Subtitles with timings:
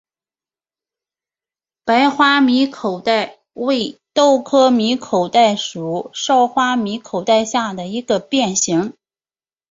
[1.85, 8.93] 白花米口袋为豆科米口袋属少花米口袋下的一个变型。